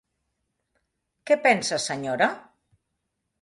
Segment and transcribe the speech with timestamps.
[1.31, 2.31] Què pensa, senyora?